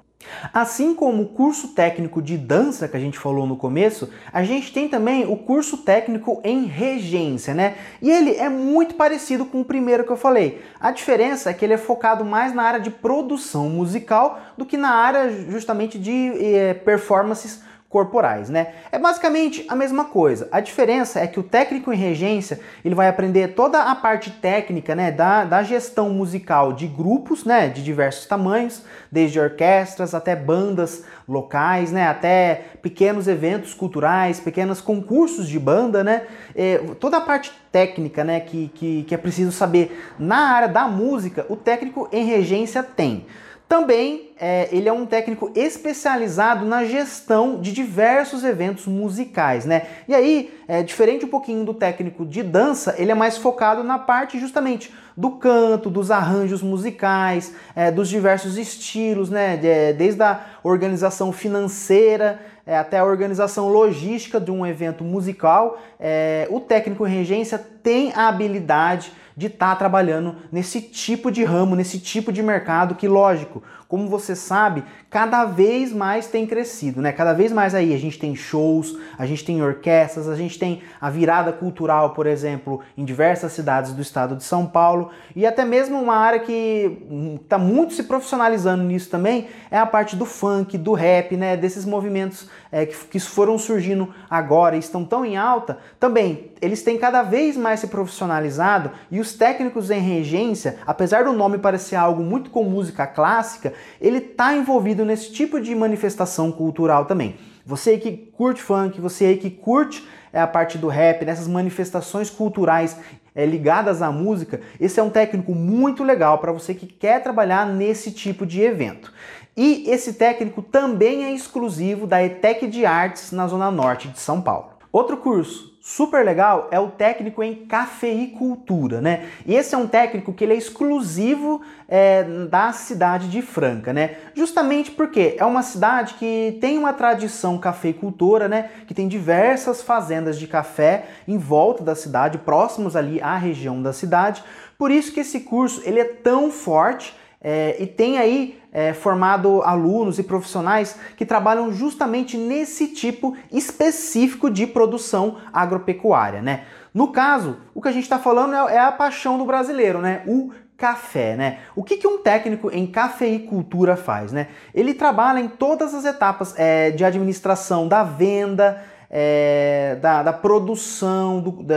Assim 0.53 0.93
como 0.93 1.23
o 1.23 1.27
curso 1.29 1.69
técnico 1.69 2.21
de 2.21 2.37
dança 2.37 2.89
que 2.89 2.97
a 2.97 2.99
gente 2.99 3.17
falou 3.17 3.47
no 3.47 3.55
começo, 3.55 4.09
a 4.33 4.43
gente 4.43 4.73
tem 4.73 4.89
também 4.89 5.25
o 5.25 5.37
curso 5.37 5.77
técnico 5.77 6.41
em 6.43 6.65
regência, 6.65 7.53
né? 7.53 7.75
E 8.01 8.11
ele 8.11 8.35
é 8.35 8.49
muito 8.49 8.95
parecido 8.95 9.45
com 9.45 9.61
o 9.61 9.65
primeiro 9.65 10.03
que 10.03 10.11
eu 10.11 10.17
falei. 10.17 10.61
A 10.81 10.91
diferença 10.91 11.49
é 11.49 11.53
que 11.53 11.63
ele 11.63 11.73
é 11.73 11.77
focado 11.77 12.25
mais 12.25 12.53
na 12.53 12.63
área 12.63 12.81
de 12.81 12.89
produção 12.89 13.69
musical 13.69 14.41
do 14.57 14.65
que 14.65 14.75
na 14.75 14.89
área 14.89 15.29
justamente 15.49 15.97
de 15.97 16.33
eh, 16.35 16.73
performances 16.73 17.61
corporais, 17.89 18.49
né? 18.49 18.73
É 18.91 18.99
basicamente 18.99 19.65
a 19.69 19.75
mesma 19.75 20.05
coisa. 20.05 20.49
A 20.51 20.59
diferença 20.59 21.21
é 21.21 21.27
que 21.27 21.39
o 21.39 21.43
técnico 21.43 21.93
em 21.93 21.95
regência 21.95 22.59
ele 22.83 22.93
vai 22.93 23.07
aprender 23.07 23.49
toda 23.49 23.81
a 23.81 23.95
parte 23.95 24.29
técnica, 24.29 24.93
né, 24.93 25.09
da, 25.09 25.45
da 25.45 25.63
gestão 25.63 26.09
musical 26.09 26.73
de 26.73 26.85
grupos, 26.85 27.45
né, 27.45 27.69
de 27.69 27.81
diversos 27.81 28.25
tamanhos, 28.25 28.83
desde 29.09 29.39
orquestras 29.39 30.13
até 30.13 30.35
bandas 30.35 31.05
locais, 31.25 31.89
né, 31.89 32.07
até 32.09 32.65
pequenos 32.81 33.25
eventos 33.25 33.73
culturais, 33.73 34.37
pequenos 34.37 34.81
concursos 34.81 35.47
de 35.47 35.57
banda, 35.57 36.03
né, 36.03 36.23
é, 36.53 36.79
toda 36.99 37.17
a 37.17 37.21
parte 37.21 37.53
técnica, 37.71 38.21
né, 38.23 38.41
que, 38.41 38.67
que, 38.75 39.03
que 39.03 39.15
é 39.15 39.17
preciso 39.17 39.51
saber 39.53 40.13
na 40.19 40.51
área 40.51 40.67
da 40.67 40.89
música, 40.89 41.45
o 41.47 41.55
técnico 41.55 42.09
em 42.11 42.25
regência 42.25 42.83
tem. 42.83 43.25
Também 43.67 44.29
é, 44.39 44.69
ele 44.71 44.87
é 44.87 44.93
um 44.93 45.05
técnico 45.05 45.51
especializado 45.53 46.65
na 46.65 46.85
gestão 46.85 47.59
de 47.59 47.73
diversos 47.73 48.45
eventos 48.45 48.87
musicais, 48.87 49.65
né? 49.65 49.87
E 50.07 50.15
aí, 50.15 50.53
é, 50.67 50.81
diferente 50.81 51.25
um 51.25 51.29
pouquinho 51.29 51.65
do 51.65 51.73
técnico 51.73 52.25
de 52.25 52.41
dança, 52.43 52.95
ele 52.97 53.11
é 53.11 53.15
mais 53.15 53.37
focado 53.37 53.83
na 53.83 53.99
parte 53.99 54.39
justamente 54.39 54.93
do 55.17 55.31
canto, 55.31 55.89
dos 55.89 56.11
arranjos 56.11 56.61
musicais, 56.61 57.53
é, 57.75 57.91
dos 57.91 58.07
diversos 58.07 58.57
estilos, 58.57 59.29
né? 59.29 59.57
De, 59.57 59.93
desde 59.93 60.23
a 60.23 60.39
organização 60.63 61.33
financeira 61.33 62.39
é, 62.67 62.77
até 62.77 62.99
a 62.99 63.05
organização 63.05 63.69
logística 63.69 64.41
de 64.41 64.51
um 64.51 64.65
evento 64.65 65.01
musical, 65.03 65.81
é, 65.97 66.45
o 66.51 66.59
técnico 66.59 67.05
regência 67.05 67.57
tem 67.57 68.11
a 68.13 68.27
habilidade 68.27 69.13
de 69.37 69.45
estar 69.45 69.69
tá 69.69 69.75
trabalhando 69.75 70.35
nesse 70.51 70.81
tipo 70.81 71.31
de 71.31 71.43
ramo, 71.43 71.75
nesse 71.75 71.99
tipo 71.99 72.33
de 72.33 72.41
mercado 72.41 72.95
que, 72.95 73.07
lógico, 73.07 73.61
como 73.87 74.07
você 74.09 74.35
sabe, 74.35 74.83
cada 75.09 75.45
vez 75.45 75.93
mais 75.93 76.27
tem 76.27 76.45
crescido, 76.45 77.01
né? 77.01 77.11
Cada 77.11 77.33
vez 77.33 77.51
mais 77.51 77.73
aí 77.73 77.93
a 77.93 77.97
gente 77.97 78.19
tem 78.19 78.35
shows, 78.35 78.97
a 79.17 79.25
gente 79.25 79.45
tem 79.45 79.63
orquestras, 79.63 80.27
a 80.27 80.35
gente 80.35 80.59
tem 80.59 80.81
a 80.99 81.09
virada 81.09 81.53
cultural, 81.53 82.09
por 82.11 82.27
exemplo, 82.27 82.81
em 82.97 83.05
diversas 83.05 83.53
cidades 83.53 83.93
do 83.93 84.01
estado 84.01 84.35
de 84.35 84.43
São 84.43 84.65
Paulo 84.65 85.11
e 85.35 85.45
até 85.45 85.63
mesmo 85.63 86.01
uma 86.01 86.17
área 86.17 86.39
que 86.39 86.97
está 87.41 87.57
muito 87.57 87.93
se 87.93 88.03
profissionalizando 88.03 88.83
nisso 88.83 89.09
também 89.09 89.47
é 89.71 89.77
a 89.77 89.85
parte 89.85 90.15
do 90.15 90.25
funk, 90.25 90.77
do 90.77 90.93
rap, 90.93 91.37
né? 91.37 91.55
Desses 91.55 91.85
movimentos 91.85 92.49
é, 92.71 92.85
que, 92.85 92.95
que 93.05 93.19
foram 93.19 93.57
surgindo 93.57 94.13
agora 94.29 94.75
e 94.75 94.79
estão 94.79 95.05
tão 95.05 95.25
em 95.25 95.37
alta, 95.37 95.77
também 95.99 96.51
eles 96.61 96.83
têm 96.83 96.97
cada 96.97 97.21
vez 97.23 97.55
mais 97.55 97.79
se 97.79 97.87
profissionalizado 97.87 98.91
e 99.11 99.19
os 99.19 99.33
técnicos 99.33 99.89
em 99.91 99.99
regência, 99.99 100.77
apesar 100.85 101.23
do 101.23 101.33
nome 101.33 101.57
parecer 101.57 101.95
algo 101.95 102.23
muito 102.23 102.49
com 102.49 102.63
música 102.63 103.05
clássica, 103.05 103.73
ele 103.99 104.17
está 104.17 104.55
envolvido 104.55 105.05
nesse 105.05 105.31
tipo 105.31 105.59
de 105.59 105.73
manifestação 105.75 106.51
cultural 106.51 107.05
também. 107.05 107.35
Você 107.65 107.91
aí 107.91 107.99
que 107.99 108.11
curte 108.15 108.61
funk, 108.61 108.99
você 109.01 109.25
aí 109.25 109.37
que 109.37 109.49
curte 109.49 110.07
é, 110.31 110.39
a 110.39 110.47
parte 110.47 110.77
do 110.77 110.87
rap, 110.87 111.25
nessas 111.25 111.47
manifestações 111.47 112.29
culturais 112.29 112.97
é, 113.35 113.45
ligadas 113.45 114.01
à 114.01 114.11
música, 114.11 114.61
esse 114.79 114.99
é 114.99 115.03
um 115.03 115.09
técnico 115.09 115.53
muito 115.53 116.03
legal 116.03 116.39
para 116.39 116.51
você 116.51 116.73
que 116.73 116.87
quer 116.87 117.21
trabalhar 117.21 117.67
nesse 117.67 118.11
tipo 118.11 118.45
de 118.45 118.61
evento. 118.61 119.13
E 119.55 119.89
esse 119.89 120.13
técnico 120.13 120.61
também 120.61 121.25
é 121.25 121.33
exclusivo 121.33 122.05
da 122.05 122.23
ETEC 122.23 122.67
de 122.67 122.85
Artes 122.85 123.31
na 123.31 123.47
Zona 123.47 123.71
Norte 123.71 124.07
de 124.07 124.19
São 124.19 124.41
Paulo. 124.41 124.69
Outro 124.91 125.17
curso 125.17 125.76
super 125.87 126.25
legal 126.25 126.67
é 126.69 126.77
o 126.77 126.89
técnico 126.89 127.41
em 127.41 127.65
cafeicultura, 127.65 128.99
né? 128.99 129.29
E 129.45 129.55
esse 129.55 129.73
é 129.73 129.77
um 129.77 129.87
técnico 129.87 130.33
que 130.33 130.43
ele 130.43 130.53
é 130.53 130.57
exclusivo 130.57 131.61
é, 131.87 132.23
da 132.23 132.73
cidade 132.73 133.29
de 133.29 133.41
Franca, 133.41 133.93
né? 133.93 134.17
Justamente 134.35 134.91
porque 134.91 135.37
é 135.39 135.45
uma 135.45 135.63
cidade 135.63 136.15
que 136.15 136.57
tem 136.59 136.77
uma 136.77 136.91
tradição 136.91 137.57
cafeicultora, 137.57 138.49
né? 138.49 138.69
Que 138.85 138.93
tem 138.93 139.07
diversas 139.07 139.81
fazendas 139.81 140.37
de 140.37 140.45
café 140.45 141.05
em 141.25 141.37
volta 141.37 141.85
da 141.85 141.95
cidade, 141.95 142.37
próximos 142.37 142.97
ali 142.97 143.21
à 143.21 143.37
região 143.37 143.81
da 143.81 143.93
cidade. 143.93 144.43
Por 144.77 144.91
isso 144.91 145.13
que 145.13 145.21
esse 145.21 145.39
curso 145.39 145.81
ele 145.85 146.01
é 146.01 146.05
tão 146.05 146.51
forte 146.51 147.15
é, 147.41 147.75
e 147.79 147.85
tem 147.85 148.17
aí 148.17 148.59
é, 148.71 148.93
formado 148.93 149.61
alunos 149.61 150.19
e 150.19 150.23
profissionais 150.23 150.99
que 151.15 151.25
trabalham 151.25 151.71
justamente 151.71 152.37
nesse 152.37 152.87
tipo 152.87 153.35
específico 153.51 154.49
de 154.49 154.67
produção 154.67 155.37
agropecuária, 155.53 156.41
né? 156.41 156.65
No 156.93 157.09
caso, 157.11 157.57
o 157.75 157.81
que 157.81 157.87
a 157.87 157.91
gente 157.91 158.03
está 158.03 158.17
falando 158.17 158.53
é, 158.53 158.75
é, 158.75 158.79
a 158.79 158.91
paixão 158.91 159.37
do 159.37 159.45
brasileiro, 159.45 159.99
né? 159.99 160.23
O 160.25 160.51
café, 160.75 161.35
né? 161.35 161.59
O 161.75 161.83
que, 161.83 161.97
que 161.97 162.07
um 162.07 162.19
técnico 162.19 162.71
em 162.71 162.85
cafeicultura 162.85 163.95
faz, 163.95 164.31
né? 164.31 164.47
Ele 164.73 164.93
trabalha 164.93 165.39
em 165.39 165.47
todas 165.47 165.93
as 165.93 166.05
etapas 166.05 166.53
é, 166.57 166.91
de 166.91 167.03
administração 167.03 167.87
da 167.87 168.03
venda, 168.03 168.83
é, 169.09 169.97
da, 170.01 170.23
da, 170.23 170.33
produção, 170.33 171.39
do, 171.39 171.63
da, 171.63 171.75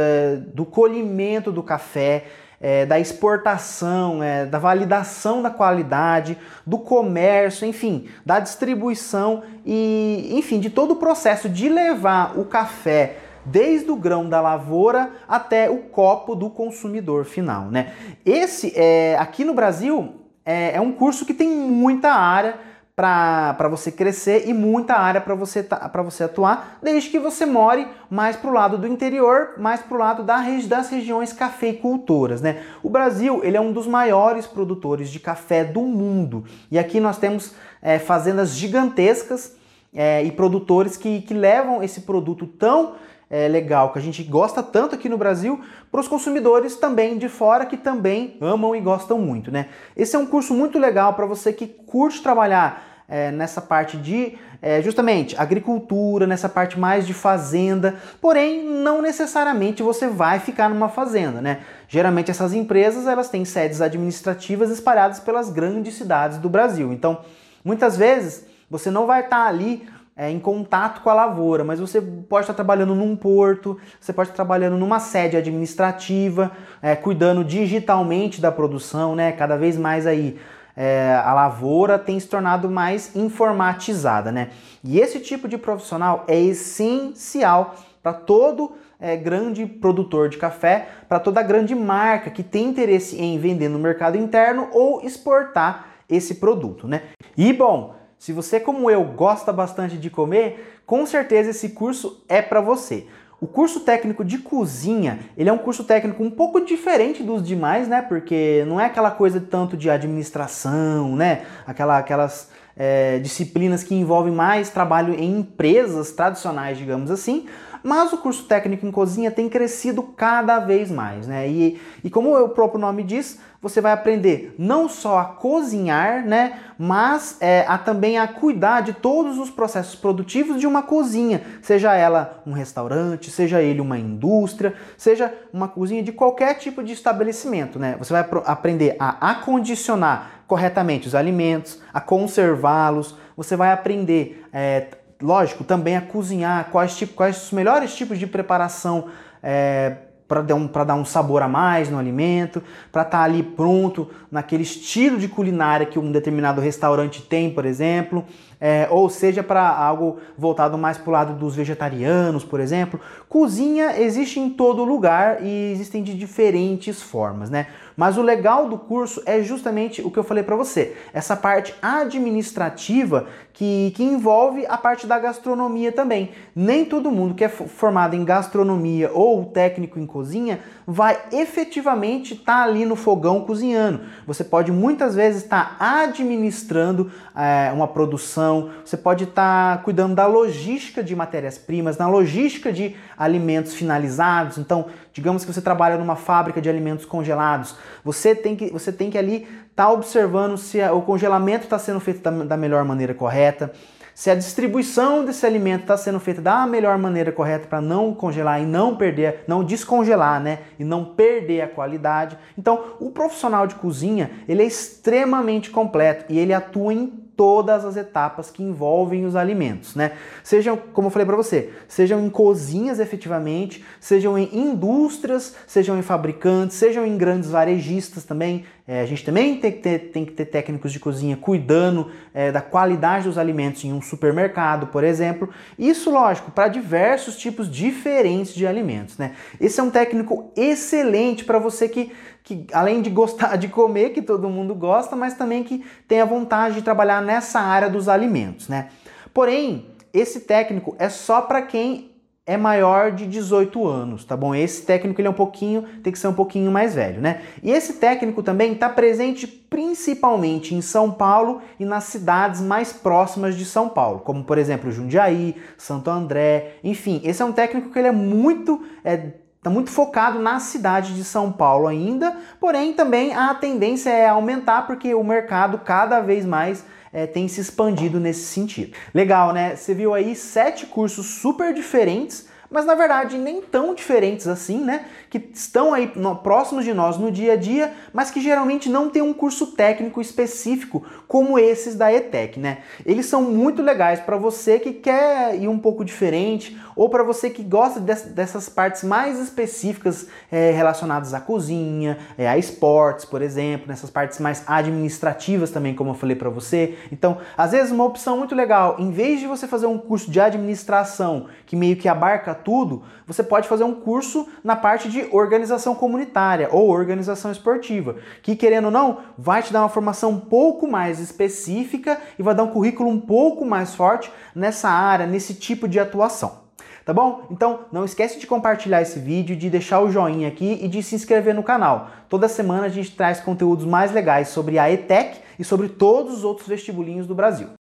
do 0.53 0.65
colhimento 0.65 1.53
do 1.53 1.63
café, 1.63 2.25
é, 2.61 2.85
da 2.85 3.01
exportação, 3.01 4.23
é, 4.23 4.45
da 4.45 4.59
validação 4.59 5.41
da 5.41 5.51
qualidade, 5.51 6.37
do 6.67 6.79
comércio, 6.79 7.67
enfim, 7.67 8.09
da 8.25 8.39
distribuição 8.39 9.43
e, 9.65 10.29
enfim, 10.33 10.61
de 10.61 10.69
todo 10.69 10.93
o 10.93 10.97
processo 10.97 11.49
de 11.49 11.69
levar 11.69 12.39
o 12.39 12.45
café 12.45 13.17
desde 13.45 13.91
o 13.91 13.97
grão 13.97 14.29
da 14.29 14.41
lavoura 14.41 15.11
até 15.27 15.71
o 15.71 15.79
copo 15.79 16.35
do 16.35 16.51
consumidor 16.51 17.25
final, 17.25 17.71
né? 17.71 17.95
Esse, 18.25 18.73
é, 18.77 19.17
aqui 19.19 19.45
no 19.45 19.55
Brasil, 19.55 20.15
é, 20.45 20.77
é 20.77 20.81
um 20.81 20.93
curso 20.93 21.25
que 21.25 21.33
tem 21.33 21.49
muita 21.49 22.11
área 22.13 22.57
para 23.01 23.67
você 23.71 23.91
crescer 23.91 24.47
e 24.47 24.53
muita 24.53 24.95
área 24.95 25.23
para 25.23 25.35
você, 25.35 25.63
para 25.63 26.03
você 26.03 26.25
atuar, 26.25 26.79
desde 26.83 27.09
que 27.09 27.19
você 27.19 27.47
more 27.47 27.87
mais 28.11 28.37
para 28.37 28.51
o 28.51 28.53
lado 28.53 28.77
do 28.77 28.87
interior, 28.87 29.55
mais 29.57 29.81
para 29.81 29.95
o 29.95 29.99
lado 29.99 30.23
da, 30.23 30.43
das 30.69 30.91
regiões 30.91 31.33
cafeicultoras. 31.33 32.43
Né? 32.43 32.63
O 32.83 32.91
Brasil 32.91 33.41
ele 33.43 33.57
é 33.57 33.61
um 33.61 33.73
dos 33.73 33.87
maiores 33.87 34.47
produtores 34.47 35.09
de 35.09 35.19
café 35.19 35.65
do 35.65 35.81
mundo 35.81 36.45
e 36.71 36.79
aqui 36.79 37.01
nós 37.01 37.17
temos 37.17 37.55
é, 37.81 37.99
fazendas 37.99 38.51
gigantescas 38.51 39.57
é, 39.95 40.23
e 40.23 40.31
produtores 40.31 40.99
que, 40.99 41.23
que 41.23 41.33
levam 41.33 41.83
esse 41.83 42.03
produto 42.03 42.47
tão 42.47 42.97
é, 43.31 43.49
legal, 43.49 43.93
que 43.93 43.99
a 43.99 44.03
gente 44.03 44.23
gosta 44.25 44.63
tanto 44.63 44.95
aqui 44.95 45.09
no 45.09 45.17
Brasil, 45.17 45.61
para 45.91 46.01
os 46.01 46.09
consumidores 46.09 46.77
também 46.77 47.17
de 47.17 47.31
fora 47.31 47.65
que 47.65 47.79
também 47.79 48.37
amam 48.41 48.77
e 48.77 48.81
gostam 48.81 49.19
muito, 49.19 49.51
né? 49.51 49.69
Esse 49.97 50.17
é 50.17 50.19
um 50.19 50.27
curso 50.27 50.53
muito 50.53 50.79
legal 50.79 51.15
para 51.15 51.25
você 51.27 51.53
que 51.53 51.67
curte 51.67 52.23
trabalhar 52.23 52.90
é, 53.11 53.33
nessa 53.33 53.61
parte 53.61 53.97
de 53.97 54.39
é, 54.63 54.81
justamente 54.81 55.35
agricultura, 55.37 56.27
nessa 56.27 56.49
parte 56.49 56.79
mais 56.79 57.07
de 57.07 57.13
fazenda, 57.13 57.97
porém 58.21 58.63
não 58.63 59.03
necessariamente 59.03 59.83
você 59.83 60.07
vai 60.07 60.39
ficar 60.39 60.69
numa 60.69 60.89
fazenda, 60.89 61.41
né? 61.41 61.61
Geralmente 61.89 62.31
essas 62.31 62.55
empresas 62.55 63.07
elas 63.07 63.29
têm 63.29 63.45
sedes 63.45 63.81
administrativas 63.81 64.71
espalhadas 64.71 65.19
pelas 65.19 65.51
grandes 65.51 65.95
cidades 65.95 66.39
do 66.39 66.49
Brasil. 66.49 66.93
Então, 66.93 67.19
muitas 67.65 67.97
vezes 67.97 68.45
você 68.71 68.91
não 68.91 69.07
vai 69.07 69.23
estar 69.23 69.47
ali 69.47 69.89
é, 70.17 70.31
em 70.31 70.39
contato 70.39 71.01
com 71.01 71.09
a 71.09 71.15
lavoura, 71.15 71.65
mas 71.65 71.81
você 71.81 72.01
pode 72.01 72.45
estar 72.45 72.55
trabalhando 72.55 72.95
num 72.95 73.17
porto, 73.17 73.79
você 73.99 74.13
pode 74.13 74.29
estar 74.29 74.37
trabalhando 74.37 74.77
numa 74.77 75.01
sede 75.01 75.37
administrativa, 75.37 76.53
é, 76.83 76.95
cuidando 76.95 77.43
digitalmente 77.43 78.41
da 78.41 78.53
produção, 78.53 79.17
né? 79.17 79.33
Cada 79.33 79.57
vez 79.57 79.77
mais 79.79 80.07
aí 80.07 80.39
é, 80.77 81.21
a 81.25 81.33
lavoura 81.33 81.99
tem 81.99 82.19
se 82.19 82.29
tornado 82.29 82.71
mais 82.71 83.15
informatizada, 83.15 84.31
né? 84.31 84.51
E 84.83 84.99
esse 84.99 85.21
tipo 85.21 85.49
de 85.49 85.59
profissional 85.59 86.25
é 86.29 86.39
essencial 86.39 87.75
para 88.03 88.13
todo 88.13 88.73
é, 88.99 89.17
grande 89.17 89.67
produtor 89.67 90.29
de 90.29 90.39
café, 90.39 90.89
para 91.09 91.19
toda 91.19 91.43
grande 91.43 91.75
marca 91.75 92.31
que 92.31 92.43
tem 92.43 92.67
interesse 92.67 93.21
em 93.21 93.39
vender 93.39 93.69
no 93.69 93.79
mercado 93.79 94.17
interno 94.17 94.69
ou 94.73 95.03
exportar 95.03 95.87
esse 96.09 96.37
produto, 96.37 96.89
né? 96.89 97.03
E 97.37 97.53
bom, 97.53 97.95
se 98.19 98.33
você 98.33 98.61
como 98.61 98.91
eu 98.91 99.05
gosta 99.05 99.53
bastante 99.53 99.97
de 99.97 100.11
comer, 100.11 100.83
com 100.85 101.07
certeza 101.07 101.51
esse 101.51 101.71
curso 101.71 102.23
é 102.29 102.43
para 102.43 102.61
você. 102.61 103.07
O 103.41 103.47
curso 103.47 103.81
técnico 103.81 104.23
de 104.23 104.37
cozinha, 104.37 105.21
ele 105.35 105.49
é 105.49 105.53
um 105.53 105.57
curso 105.57 105.83
técnico 105.83 106.23
um 106.23 106.31
pouco 106.31 106.61
diferente 106.61 107.23
dos 107.23 107.43
demais, 107.43 107.89
né? 107.89 108.03
Porque 108.03 108.65
não 108.69 108.79
é 108.79 108.85
aquela 108.85 109.11
coisa 109.11 109.41
tanto 109.41 109.79
de 109.79 109.89
administração, 109.89 111.17
né? 111.17 111.47
Aquela, 111.67 111.97
aquelas 111.97 112.51
é, 112.77 113.19
disciplinas 113.19 113.83
que 113.83 113.95
envolvem 113.95 114.33
mais 114.33 114.69
trabalho 114.69 115.15
em 115.15 115.39
empresas 115.39 116.13
tradicionais, 116.13 116.77
digamos 116.77 117.11
assim. 117.11 117.47
Mas 117.83 118.13
o 118.13 118.19
curso 118.19 118.45
técnico 118.45 118.87
em 118.87 118.91
cozinha 118.91 119.31
tem 119.31 119.49
crescido 119.49 120.03
cada 120.03 120.59
vez 120.59 120.91
mais, 120.91 121.27
né? 121.27 121.49
E, 121.49 121.81
e 122.05 122.11
como 122.11 122.37
o 122.37 122.49
próprio 122.49 122.81
nome 122.81 123.03
diz, 123.03 123.39
você 123.63 123.81
vai 123.81 123.93
aprender 123.93 124.55
não 124.59 124.89
só 124.89 125.19
a 125.19 125.25
cozinhar, 125.25 126.25
né, 126.25 126.61
mas 126.79 127.37
é, 127.41 127.65
a 127.69 127.77
também 127.77 128.19
a 128.19 128.27
cuidar 128.27 128.81
de 128.81 128.95
todos 128.95 129.39
os 129.39 129.51
processos 129.51 129.95
produtivos 129.95 130.59
de 130.59 130.67
uma 130.67 130.83
cozinha, 130.83 131.43
seja 131.61 131.95
ela 131.95 132.43
um 132.47 132.53
restaurante, 132.53 133.31
seja 133.31 133.61
ele 133.61 133.81
uma 133.81 133.99
indústria, 133.99 134.75
seja 134.97 135.33
uma 135.53 135.69
cozinha 135.69 136.03
de 136.03 136.11
qualquer 136.11 136.55
tipo 136.55 136.83
de 136.83 136.95
estabelecimento, 136.95 137.79
né? 137.79 137.97
Você 137.99 138.13
vai 138.13 138.27
aprender 138.47 138.97
a 138.99 139.31
acondicionar 139.31 140.45
corretamente 140.47 141.07
os 141.07 141.15
alimentos, 141.15 141.81
a 141.93 142.01
conservá-los, 142.01 143.15
você 143.37 143.57
vai 143.57 143.73
aprender, 143.73 144.45
é, 144.53 144.89
lógico, 145.21 145.65
também 145.65 145.97
a 145.97 146.01
cozinhar, 146.01 146.69
quais, 146.71 146.97
tipo, 146.97 147.15
quais 147.15 147.45
os 147.45 147.53
melhores 147.53 147.95
tipos 147.95 148.19
de 148.19 148.27
preparação 148.27 149.07
é, 149.43 149.97
para 150.31 150.43
dar, 150.43 150.55
um, 150.55 150.67
dar 150.69 150.95
um 150.95 151.05
sabor 151.05 151.43
a 151.43 151.49
mais 151.49 151.91
no 151.91 151.99
alimento, 151.99 152.63
para 152.93 153.03
estar 153.03 153.19
tá 153.19 153.25
ali 153.25 153.43
pronto 153.43 154.09
naquele 154.31 154.63
estilo 154.63 155.19
de 155.19 155.27
culinária 155.27 155.85
que 155.85 155.99
um 155.99 156.13
determinado 156.13 156.61
restaurante 156.61 157.21
tem, 157.21 157.51
por 157.51 157.67
exemplo. 157.67 158.25
É, 158.61 158.87
ou 158.91 159.09
seja 159.09 159.43
para 159.43 159.67
algo 159.67 160.19
voltado 160.37 160.77
mais 160.77 160.99
para 160.99 161.09
o 161.09 161.13
lado 161.13 161.35
dos 161.35 161.57
vegetarianos, 161.57 162.45
por 162.45 162.61
exemplo. 162.61 163.01
Cozinha 163.29 164.01
existe 164.01 164.39
em 164.39 164.51
todo 164.51 164.85
lugar 164.85 165.43
e 165.43 165.73
existem 165.73 166.03
de 166.03 166.15
diferentes 166.15 167.01
formas, 167.01 167.49
né? 167.49 167.69
Mas 167.97 168.17
o 168.17 168.23
legal 168.23 168.67
do 168.67 168.79
curso 168.79 169.23
é 169.27 169.43
justamente 169.43 170.01
o 170.01 170.11
que 170.11 170.19
eu 170.19 170.25
falei 170.25 170.43
para 170.43 170.57
você, 170.57 170.97
essa 171.13 171.37
parte 171.37 171.75
administrativa 171.83 173.27
que, 173.53 173.93
que 173.95 174.03
envolve 174.03 174.65
a 174.67 174.79
parte 174.79 175.07
da 175.07 175.19
gastronomia 175.19 175.93
também. 175.93 176.31
Nem 176.57 176.85
todo 176.85 177.11
mundo 177.11 177.35
que 177.35 177.45
é 177.45 177.49
formado 177.49 178.17
em 178.17 178.25
gastronomia 178.25 179.11
ou 179.13 179.45
técnico 179.45 179.99
em 179.99 180.07
cozinha 180.07 180.61
vai 180.87 181.19
efetivamente 181.31 182.33
estar 182.33 182.63
tá 182.63 182.63
ali 182.65 182.87
no 182.87 182.97
fogão 182.97 183.43
cozinhando. 183.43 184.01
Você 184.27 184.43
pode 184.43 184.73
muitas 184.73 185.15
vezes 185.15 185.43
estar 185.43 185.79
tá 185.79 186.03
administrando 186.05 187.13
é, 187.37 187.71
uma 187.71 187.87
produção, 187.87 188.50
você 188.85 188.97
pode 188.97 189.25
estar 189.25 189.77
tá 189.77 189.83
cuidando 189.83 190.15
da 190.15 190.27
logística 190.27 191.03
de 191.03 191.15
matérias-primas, 191.15 191.97
na 191.97 192.09
logística 192.09 192.73
de 192.73 192.97
alimentos 193.17 193.75
finalizados. 193.75 194.59
Então, 194.59 194.87
digamos 195.13 195.45
que 195.45 195.53
você 195.53 195.61
trabalha 195.61 195.97
numa 195.97 196.17
fábrica 196.17 196.61
de 196.61 196.69
alimentos 196.69 197.05
congelados, 197.05 197.77
você 198.05 198.35
tem 198.35 198.57
que, 198.57 198.71
você 198.71 198.93
tem 198.93 199.11
que 199.11 199.19
ali 199.19 199.43
estar 199.71 199.87
tá 199.87 199.91
observando 199.91 200.57
se 200.57 200.83
o 200.83 201.03
congelamento 201.03 201.65
está 201.65 201.79
sendo 201.79 202.01
feito 202.01 202.21
da, 202.21 202.31
da 202.31 202.57
melhor 202.57 202.85
maneira 202.85 203.15
correta 203.15 203.73
se 204.21 204.31
a 204.31 204.35
distribuição 204.35 205.25
desse 205.25 205.47
alimento 205.47 205.81
está 205.81 205.97
sendo 205.97 206.21
feita 206.21 206.43
da 206.43 206.67
melhor 206.67 206.99
maneira 206.99 207.33
correta 207.33 207.67
para 207.67 207.81
não 207.81 208.15
congelar 208.15 208.61
e 208.61 208.67
não 208.67 208.95
perder, 208.95 209.45
não 209.47 209.65
descongelar, 209.65 210.39
né? 210.39 210.59
E 210.79 210.85
não 210.85 211.07
perder 211.07 211.63
a 211.63 211.69
qualidade. 211.69 212.37
Então, 212.59 212.97
o 213.01 213.11
profissional 213.11 213.67
de 213.67 213.77
cozinha, 213.77 214.31
ele 214.47 214.63
é 214.63 214.67
extremamente 214.67 215.71
completo 215.71 216.27
e 216.29 216.39
ele 216.39 216.53
atua 216.53 216.93
em 216.93 217.07
todas 217.41 217.87
as 217.87 217.97
etapas 217.97 218.51
que 218.51 218.63
envolvem 218.63 219.25
os 219.25 219.35
alimentos, 219.35 219.95
né? 219.95 220.13
Sejam, 220.45 220.77
como 220.77 221.07
eu 221.07 221.11
falei 221.11 221.25
para 221.25 221.39
você, 221.39 221.71
sejam 221.89 222.21
em 222.21 222.29
cozinhas 222.29 223.01
efetivamente, 223.01 223.83
sejam 223.99 224.37
em 224.37 224.55
indústrias, 224.55 225.57
sejam 225.67 225.99
em 225.99 226.03
fabricantes, 226.03 226.77
sejam 226.77 227.07
em 227.07 227.17
grandes 227.17 227.49
varejistas 227.49 228.25
também. 228.25 228.67
É, 228.91 229.03
a 229.03 229.07
gente 229.07 229.25
também 229.25 229.57
tem 229.57 229.71
que, 229.71 229.79
ter, 229.79 229.99
tem 230.11 230.25
que 230.25 230.33
ter 230.33 230.47
técnicos 230.47 230.91
de 230.91 230.99
cozinha 230.99 231.37
cuidando 231.37 232.11
é, 232.35 232.51
da 232.51 232.61
qualidade 232.61 233.27
dos 233.27 233.39
alimentos 233.39 233.85
em 233.85 233.93
um 233.93 234.03
supermercado, 234.03 234.89
por 234.89 235.05
exemplo. 235.05 235.49
Isso, 235.79 236.11
lógico, 236.11 236.51
para 236.51 236.67
diversos 236.67 237.37
tipos 237.37 237.71
diferentes 237.71 238.53
de 238.53 238.67
alimentos, 238.67 239.17
né? 239.17 239.37
Esse 239.61 239.79
é 239.79 239.83
um 239.85 239.91
técnico 239.91 240.51
excelente 240.57 241.45
para 241.45 241.61
você 241.61 241.89
que 241.89 242.11
que 242.43 242.67
além 242.73 243.01
de 243.01 243.11
gostar 243.11 243.57
de 243.57 243.69
comer, 243.69 244.11
que 244.11 244.21
todo 244.23 244.49
mundo 244.49 244.75
gosta, 244.75 245.15
mas 245.15 245.35
também 245.35 245.63
que 245.63 245.85
tem 246.09 246.21
a 246.21 246.25
vontade 246.25 246.75
de 246.75 246.83
trabalhar 246.83 247.23
nessa 247.23 247.61
área 247.61 247.89
dos 247.89 248.09
alimentos, 248.09 248.67
né? 248.67 248.89
Porém, 249.33 249.87
esse 250.13 250.41
técnico 250.41 250.97
é 250.99 251.09
só 251.09 251.43
para 251.43 251.63
quem 251.63 252.10
é 252.51 252.57
maior 252.57 253.13
de 253.13 253.29
18 253.29 253.87
anos, 253.87 254.25
tá 254.25 254.37
bom? 254.37 254.53
Esse 254.53 254.83
técnico 254.83 255.21
ele 255.21 255.29
é 255.29 255.31
um 255.31 255.35
pouquinho, 255.35 255.85
tem 256.03 256.13
que 256.13 256.19
ser 256.19 256.27
um 256.27 256.33
pouquinho 256.33 256.69
mais 256.69 256.97
velho, 256.97 257.21
né? 257.21 257.43
E 257.63 257.71
esse 257.71 257.93
técnico 257.93 258.43
também 258.43 258.73
está 258.73 258.89
presente 258.89 259.47
principalmente 259.47 260.75
em 260.75 260.81
São 260.81 261.13
Paulo 261.13 261.63
e 261.79 261.85
nas 261.85 262.05
cidades 262.05 262.61
mais 262.61 262.93
próximas 262.93 263.55
de 263.55 263.65
São 263.65 263.89
Paulo, 263.89 264.19
como 264.19 264.43
por 264.43 264.59
exemplo 264.59 264.91
Jundiaí, 264.91 265.55
Santo 265.79 266.11
André, 266.11 266.79
enfim, 266.83 267.21
esse 267.23 267.41
é 267.41 267.45
um 267.45 267.53
técnico 267.53 267.91
que 267.91 267.99
ele 268.01 268.09
é 268.09 268.13
muito 268.13 268.83
é, 269.05 269.31
está 269.57 269.71
muito 269.71 269.91
focado 269.91 270.41
na 270.41 270.59
cidade 270.59 271.15
de 271.15 271.23
São 271.23 271.53
Paulo 271.53 271.87
ainda, 271.87 272.37
porém 272.59 272.93
também 272.95 273.33
a 273.33 273.55
tendência 273.55 274.11
é 274.11 274.27
aumentar 274.27 274.89
porque 274.89 275.15
o 275.15 275.23
mercado 275.23 275.79
cada 275.79 276.21
vez 276.21 276.45
mais 276.45 276.85
é, 277.13 277.27
tem 277.27 277.49
se 277.49 277.61
expandido 277.61 278.21
nesse 278.21 278.45
sentido. 278.45 278.97
Legal, 279.13 279.53
né? 279.53 279.77
Você 279.77 279.95
viu 279.95 280.15
aí 280.15 280.35
sete 280.35 280.87
cursos 280.87 281.27
super 281.27 281.75
diferentes 281.75 282.49
mas 282.71 282.87
na 282.87 282.95
verdade 282.95 283.37
nem 283.37 283.61
tão 283.61 283.95
diferentes 283.95 284.47
assim, 284.47 284.79
né? 284.79 285.05
Que 285.31 285.51
estão 285.55 285.95
aí 285.95 286.13
no, 286.17 286.37
próximos 286.37 286.85
de 286.85 286.93
nós 286.93 287.17
no 287.17 287.31
dia 287.31 287.55
a 287.55 287.57
dia, 287.57 287.95
mas 288.13 288.31
que 288.31 288.41
geralmente 288.41 288.89
não 288.91 289.09
tem 289.09 289.23
um 289.23 289.33
curso 289.33 289.69
técnico 289.69 290.21
específico 290.21 291.03
como 291.27 291.59
esses 291.59 291.95
da 291.95 292.13
ETEC, 292.13 292.59
né? 292.59 292.79
Eles 293.07 293.27
são 293.27 293.41
muito 293.43 293.81
legais 293.81 294.21
para 294.21 294.37
você 294.37 294.79
que 294.79 294.93
quer 294.93 295.55
ir 295.55 295.69
um 295.69 295.79
pouco 295.79 296.05
diferente 296.05 296.77
ou 296.97 297.09
para 297.09 297.23
você 297.23 297.49
que 297.49 297.63
gosta 297.63 298.01
dessas 298.01 298.69
partes 298.69 299.05
mais 299.05 299.39
específicas 299.39 300.27
é, 300.51 300.71
relacionadas 300.73 301.33
à 301.33 301.41
cozinha, 301.41 302.19
é, 302.37 302.49
a 302.49 302.59
esportes, 302.59 303.25
por 303.25 303.41
exemplo, 303.41 303.89
nessas 303.89 304.11
partes 304.11 304.39
mais 304.39 304.65
administrativas 304.67 305.71
também, 305.71 305.95
como 305.95 306.11
eu 306.11 306.15
falei 306.15 306.37
para 306.37 306.51
você. 306.51 306.99
Então, 307.11 307.39
às 307.57 307.73
vezes 307.73 307.93
uma 307.93 308.05
opção 308.05 308.37
muito 308.37 308.55
legal, 308.55 308.97
em 308.99 309.11
vez 309.11 309.41
de 309.41 309.47
você 309.47 309.67
fazer 309.67 309.87
um 309.87 309.99
curso 309.99 310.31
de 310.31 310.41
administração 310.41 311.47
que 311.65 311.77
meio 311.77 311.97
que 311.97 312.09
abarca 312.09 312.55
tudo, 312.55 313.03
você 313.27 313.43
pode 313.43 313.69
fazer 313.69 313.85
um 313.85 313.95
curso 313.95 314.49
na 314.63 314.75
parte 314.75 315.09
de 315.21 315.35
organização 315.35 315.95
comunitária 315.95 316.69
ou 316.71 316.89
organização 316.89 317.51
esportiva, 317.51 318.17
que 318.43 318.57
querendo 318.57 318.87
ou 318.87 318.91
não, 318.91 319.19
vai 319.37 319.63
te 319.63 319.73
dar 319.73 319.81
uma 319.81 319.89
formação 319.89 320.31
um 320.31 320.41
pouco 320.41 320.87
mais 320.87 321.19
específica 321.19 322.21
e 322.39 322.43
vai 322.43 322.55
dar 322.55 322.65
um 322.65 322.71
currículo 322.71 323.09
um 323.09 323.21
pouco 323.21 323.65
mais 323.65 323.95
forte 323.95 324.31
nessa 324.55 324.89
área, 324.89 325.27
nesse 325.27 325.55
tipo 325.55 325.87
de 325.89 325.99
atuação. 325.99 326.61
Tá 327.05 327.15
bom? 327.15 327.47
Então 327.51 327.81
não 327.91 328.05
esquece 328.05 328.39
de 328.39 328.47
compartilhar 328.47 329.03
esse 329.03 329.19
vídeo, 329.19 329.57
de 329.57 329.71
deixar 329.71 330.01
o 330.01 330.11
joinha 330.11 330.49
aqui 330.49 330.79
e 330.83 330.87
de 330.87 331.03
se 331.03 331.15
inscrever 331.15 331.55
no 331.55 331.63
canal. 331.63 332.11
Toda 332.29 332.47
semana 332.47 332.87
a 332.87 332.91
gente 332.91 333.17
traz 333.17 333.41
conteúdos 333.41 333.85
mais 333.85 334.13
legais 334.13 334.49
sobre 334.49 334.79
a 334.79 334.91
ETEC 334.91 335.41
e 335.59 335.65
sobre 335.65 335.89
todos 335.89 336.35
os 336.35 336.45
outros 336.45 336.69
vestibulinhos 336.69 337.27
do 337.27 337.35
Brasil. 337.35 337.71